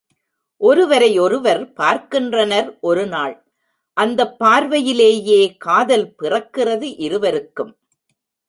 ஒருவரையொருவர் 0.61 1.73
பார்க்கின்றனர் 1.73 2.77
ஒருநாள், 2.81 3.35
அந்தப் 3.93 4.39
பார்வையிலேயே 4.39 5.55
காதல் 5.57 6.13
பிறக்கிறது 6.19 6.93
இருவருக்கும். 6.97 7.77